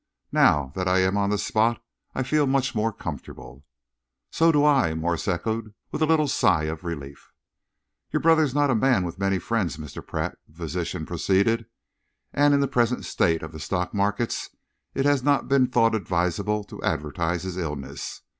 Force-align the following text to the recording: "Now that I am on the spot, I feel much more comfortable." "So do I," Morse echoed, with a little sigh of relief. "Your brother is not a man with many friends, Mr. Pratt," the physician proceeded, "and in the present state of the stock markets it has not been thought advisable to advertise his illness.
"Now 0.31 0.71
that 0.73 0.87
I 0.87 0.97
am 1.03 1.15
on 1.15 1.29
the 1.29 1.37
spot, 1.37 1.79
I 2.15 2.23
feel 2.23 2.47
much 2.47 2.73
more 2.73 2.91
comfortable." 2.91 3.67
"So 4.31 4.51
do 4.51 4.63
I," 4.65 4.95
Morse 4.95 5.27
echoed, 5.27 5.75
with 5.91 6.01
a 6.01 6.07
little 6.07 6.27
sigh 6.27 6.63
of 6.63 6.83
relief. 6.83 7.31
"Your 8.09 8.19
brother 8.19 8.41
is 8.41 8.55
not 8.55 8.71
a 8.71 8.75
man 8.75 9.05
with 9.05 9.19
many 9.19 9.37
friends, 9.37 9.77
Mr. 9.77 10.03
Pratt," 10.03 10.39
the 10.47 10.55
physician 10.55 11.05
proceeded, 11.05 11.67
"and 12.33 12.55
in 12.55 12.61
the 12.61 12.67
present 12.67 13.05
state 13.05 13.43
of 13.43 13.51
the 13.51 13.59
stock 13.59 13.93
markets 13.93 14.49
it 14.95 15.05
has 15.05 15.21
not 15.21 15.47
been 15.47 15.67
thought 15.67 15.93
advisable 15.93 16.63
to 16.63 16.81
advertise 16.81 17.43
his 17.43 17.55
illness. 17.57 18.21